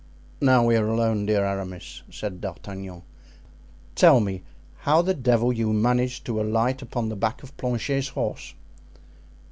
"Now 0.41 0.65
we 0.65 0.75
are 0.77 0.87
alone, 0.87 1.27
dear 1.27 1.45
Aramis," 1.45 2.01
said 2.09 2.41
D'Artagnan, 2.41 3.03
"tell 3.93 4.19
me 4.19 4.41
how 4.79 5.03
the 5.03 5.13
devil 5.13 5.53
you 5.53 5.71
managed 5.73 6.25
to 6.25 6.41
alight 6.41 6.81
upon 6.81 7.09
the 7.09 7.15
back 7.15 7.43
of 7.43 7.55
Planchet's 7.55 8.07
horse." 8.07 8.55